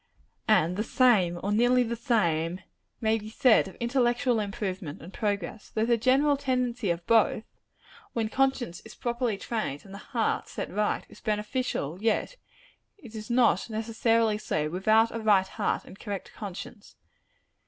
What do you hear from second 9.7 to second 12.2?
and the heart set right is beneficial,